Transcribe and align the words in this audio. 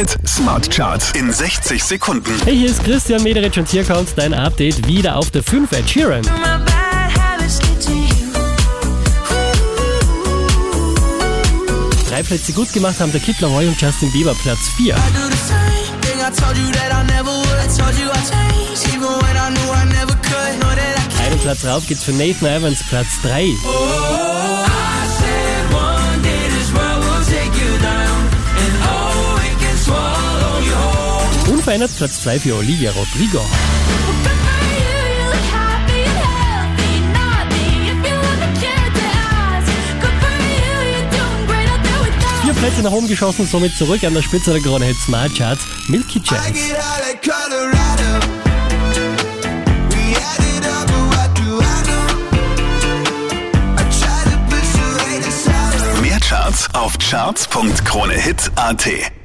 Hit 0.00 0.16
Smart 0.26 0.70
Charts 0.70 1.12
in 1.12 1.30
60 1.30 1.84
Sekunden. 1.84 2.32
Hey, 2.44 2.56
hier 2.56 2.70
ist 2.70 2.82
Christian 2.82 3.22
Mederich 3.22 3.58
und 3.58 3.68
hier 3.68 3.84
kommt 3.84 4.08
dein 4.16 4.32
Update 4.32 4.86
wieder 4.86 5.14
auf 5.14 5.30
der 5.30 5.42
5 5.42 5.70
Ed 5.72 5.90
Sheeran. 5.90 6.22
Drei 12.08 12.22
Plätze 12.22 12.54
gut 12.54 12.72
gemacht 12.72 12.98
haben 12.98 13.12
der 13.12 13.20
Kid 13.20 13.38
Laroi 13.42 13.68
und 13.68 13.78
Justin 13.78 14.10
Bieber 14.12 14.34
Platz 14.42 14.70
4. 14.78 14.96
Einen 21.26 21.38
Platz 21.40 21.64
rauf 21.66 21.86
geht's 21.86 22.04
für 22.04 22.12
Nathan 22.12 22.48
Evans 22.48 22.82
Platz 22.88 23.20
3. 23.22 24.19
Unverändert 31.70 31.96
Platz 31.96 32.20
2 32.22 32.40
für 32.40 32.56
Olivia 32.56 32.90
Rodrigo. 32.90 33.46
Vier 42.42 42.54
Plätze 42.54 42.82
nach 42.82 42.90
oben 42.90 43.06
geschossen, 43.06 43.46
somit 43.46 43.76
zurück 43.76 44.02
an 44.02 44.14
der 44.14 44.22
Spitze 44.22 44.50
der 44.50 44.60
Krone 44.60 44.86
Hit 44.86 44.96
Smart 44.96 45.32
Charts. 45.32 45.64
Milky 45.86 46.20
Chance. 46.20 46.54
Mehr 56.02 56.18
Charts 56.18 56.74
auf 56.74 56.98
charts.kronehit.at 56.98 59.19